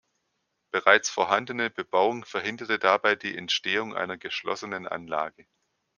[0.71, 5.45] Bereits vorhandene Bebauung verhinderte dabei die Entstehung einer geschlossenen Anlage.